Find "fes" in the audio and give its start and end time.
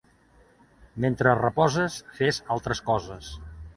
2.21-2.43